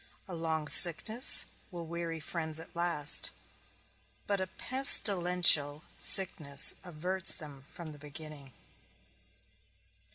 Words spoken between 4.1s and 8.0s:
but a pestilential sickness averts them from the